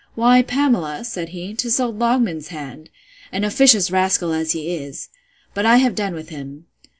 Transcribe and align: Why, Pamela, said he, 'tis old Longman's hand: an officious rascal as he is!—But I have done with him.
Why, 0.15 0.41
Pamela, 0.41 1.03
said 1.03 1.29
he, 1.29 1.53
'tis 1.53 1.79
old 1.79 1.99
Longman's 1.99 2.47
hand: 2.47 2.89
an 3.31 3.43
officious 3.43 3.91
rascal 3.91 4.33
as 4.33 4.53
he 4.53 4.73
is!—But 4.75 5.63
I 5.67 5.77
have 5.77 5.93
done 5.93 6.15
with 6.15 6.29
him. 6.29 6.65